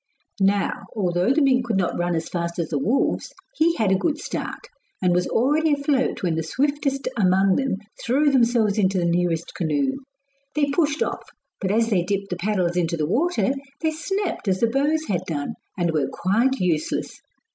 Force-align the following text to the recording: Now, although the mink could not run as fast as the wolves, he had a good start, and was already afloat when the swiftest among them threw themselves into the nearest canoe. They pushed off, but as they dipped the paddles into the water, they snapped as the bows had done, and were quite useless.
Now, 0.39 0.85
although 0.95 1.31
the 1.31 1.43
mink 1.43 1.67
could 1.67 1.77
not 1.77 1.95
run 1.95 2.15
as 2.15 2.27
fast 2.27 2.57
as 2.57 2.69
the 2.69 2.79
wolves, 2.79 3.31
he 3.53 3.75
had 3.75 3.91
a 3.91 3.95
good 3.99 4.17
start, 4.17 4.65
and 4.99 5.13
was 5.13 5.27
already 5.27 5.73
afloat 5.73 6.23
when 6.23 6.33
the 6.33 6.41
swiftest 6.41 7.07
among 7.15 7.55
them 7.57 7.75
threw 8.03 8.31
themselves 8.31 8.79
into 8.79 8.97
the 8.97 9.05
nearest 9.05 9.53
canoe. 9.53 9.93
They 10.55 10.71
pushed 10.71 11.03
off, 11.03 11.29
but 11.59 11.69
as 11.69 11.91
they 11.91 12.01
dipped 12.01 12.31
the 12.31 12.35
paddles 12.37 12.75
into 12.77 12.97
the 12.97 13.05
water, 13.05 13.51
they 13.81 13.91
snapped 13.91 14.47
as 14.47 14.59
the 14.59 14.71
bows 14.71 15.05
had 15.07 15.21
done, 15.27 15.53
and 15.77 15.91
were 15.91 16.07
quite 16.07 16.55
useless. 16.55 17.21